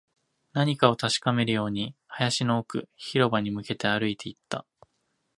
[0.53, 4.65] 何かを確かめるように、林の奥、広場に向けて歩いていった